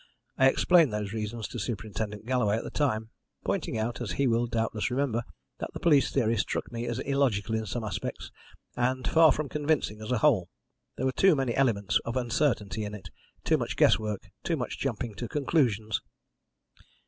[0.35, 3.11] I explained those reasons to Superintendent Galloway at the time,
[3.45, 5.21] pointing out, as he will doubtless remember,
[5.59, 8.31] that the police theory struck me as illogical in some aspects,
[8.75, 10.49] and far from convincing as a whole.
[10.97, 13.09] There were too many elements of uncertainty in it,
[13.43, 16.01] too much guess work, too much jumping at conclusions.